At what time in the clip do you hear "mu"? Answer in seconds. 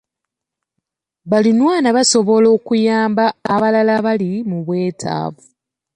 4.49-4.57